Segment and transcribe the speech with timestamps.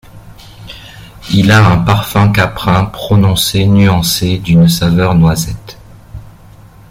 [1.31, 5.77] Il a un parfum caprin prononcé nuancé d'une saveur noisette.